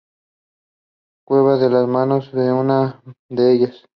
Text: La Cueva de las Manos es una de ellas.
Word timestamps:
La 0.01 1.21
Cueva 1.27 1.57
de 1.59 1.69
las 1.69 1.87
Manos 1.87 2.29
es 2.29 2.33
una 2.33 3.03
de 3.29 3.53
ellas. 3.53 3.85